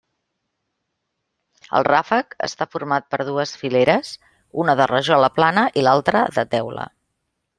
El 1.79 1.85
ràfec 1.87 2.33
està 2.47 2.67
format 2.75 3.05
per 3.15 3.21
dues 3.29 3.53
fileres, 3.63 4.11
una 4.65 4.77
de 4.81 4.89
rajola 4.95 5.31
plana 5.39 5.69
i 5.83 5.87
l'altra 5.89 6.25
de 6.39 6.49
teula. 6.57 6.89